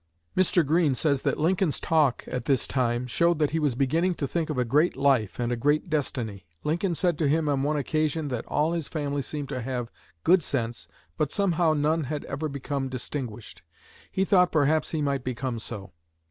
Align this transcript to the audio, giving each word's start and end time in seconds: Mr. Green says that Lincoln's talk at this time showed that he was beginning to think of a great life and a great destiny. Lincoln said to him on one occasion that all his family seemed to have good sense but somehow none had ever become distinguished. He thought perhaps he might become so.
Mr. 0.35 0.65
Green 0.65 0.95
says 0.95 1.21
that 1.21 1.37
Lincoln's 1.37 1.79
talk 1.79 2.23
at 2.25 2.45
this 2.45 2.65
time 2.67 3.05
showed 3.05 3.37
that 3.37 3.51
he 3.51 3.59
was 3.59 3.75
beginning 3.75 4.15
to 4.15 4.27
think 4.27 4.49
of 4.49 4.57
a 4.57 4.65
great 4.65 4.97
life 4.97 5.39
and 5.39 5.51
a 5.51 5.55
great 5.55 5.91
destiny. 5.91 6.47
Lincoln 6.63 6.95
said 6.95 7.19
to 7.19 7.27
him 7.29 7.47
on 7.47 7.61
one 7.61 7.77
occasion 7.77 8.29
that 8.29 8.47
all 8.47 8.73
his 8.73 8.87
family 8.87 9.21
seemed 9.21 9.49
to 9.49 9.61
have 9.61 9.91
good 10.23 10.41
sense 10.41 10.87
but 11.17 11.31
somehow 11.31 11.73
none 11.73 12.05
had 12.05 12.25
ever 12.25 12.49
become 12.49 12.89
distinguished. 12.89 13.61
He 14.11 14.25
thought 14.25 14.51
perhaps 14.51 14.89
he 14.89 15.03
might 15.03 15.23
become 15.23 15.59
so. 15.59 15.93